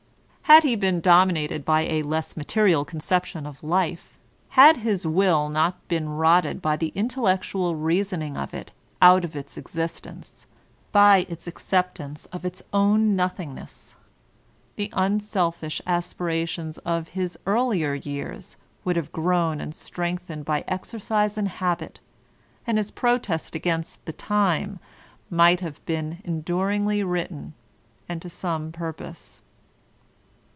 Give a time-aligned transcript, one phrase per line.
[0.51, 5.87] Had he been dominated by a less material conception of life, had his will not
[5.87, 10.45] been rotted by the intellectual reasoning of it out of its existence,
[10.91, 13.95] by its acceptance of its own nothingness,
[14.75, 21.47] the unselfish aspirations of his earlier jrears would have grown and strengthened by exerdse and
[21.47, 22.01] habit;
[22.67, 24.79] and his protest against the time
[25.29, 27.53] might have been enduringly written,
[28.09, 29.41] and to some purpose.